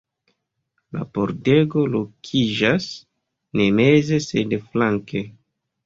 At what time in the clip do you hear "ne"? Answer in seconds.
3.61-3.71